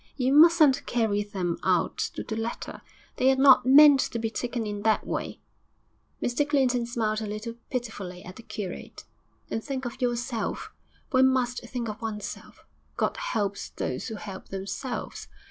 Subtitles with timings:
[0.15, 2.81] You mustn't carry them out to the letter.
[3.17, 5.39] They are not meant to be taken in that way.'
[6.23, 9.03] Mr Clinton smiled a little pitifully at the curate.
[9.51, 10.71] 'And think of yourself
[11.11, 12.65] one must think of oneself.
[12.97, 15.27] "God helps those who help themselves."